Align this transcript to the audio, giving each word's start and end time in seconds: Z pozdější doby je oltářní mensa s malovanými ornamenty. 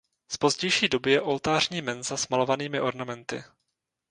Z 0.31 0.37
pozdější 0.37 0.87
doby 0.87 1.11
je 1.11 1.21
oltářní 1.21 1.81
mensa 1.81 2.17
s 2.17 2.27
malovanými 2.27 2.81
ornamenty. 2.81 3.43